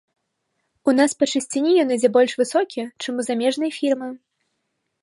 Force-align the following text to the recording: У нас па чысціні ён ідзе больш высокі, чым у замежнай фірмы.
У 0.91 0.95
нас 0.99 1.11
па 1.19 1.25
чысціні 1.35 1.75
ён 1.83 1.93
ідзе 1.97 2.09
больш 2.17 2.31
высокі, 2.41 2.81
чым 3.05 3.13
у 3.21 3.31
замежнай 3.31 3.71
фірмы. 3.79 4.09